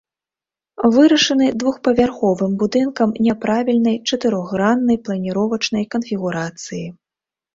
[0.93, 6.83] Вырашаны двухпавярховым будынкам няправільнай чатырохграннай планіровачнай канфігурацыі.